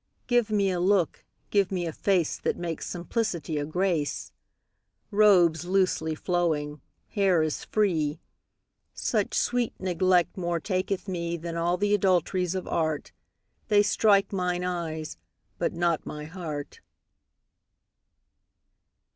Give 0.25 0.49
me 0.49 0.71
a 0.71 0.79
look, 0.79 1.25
give 1.51 1.71
me 1.71 1.85
a 1.85 1.93
face 1.93 2.39
That 2.39 2.57
makes 2.57 2.87
simplicity 2.87 3.59
a 3.59 3.67
grace; 3.67 4.31
Robes 5.11 5.63
loosely 5.65 6.15
flowing, 6.15 6.81
hair 7.09 7.43
as 7.43 7.65
free: 7.65 8.19
Such 8.95 9.35
sweet 9.35 9.79
neglect 9.79 10.37
more 10.37 10.59
taketh 10.59 11.07
me 11.07 11.33
10 11.37 11.41
Than 11.43 11.55
all 11.55 11.77
th' 11.77 11.83
adulteries 11.93 12.55
of 12.55 12.67
art; 12.67 13.11
They 13.67 13.83
strike 13.83 14.33
mine 14.33 14.63
eyes, 14.63 15.17
but 15.59 15.71
not 15.71 16.03
my 16.03 16.23
heart. 16.25 16.81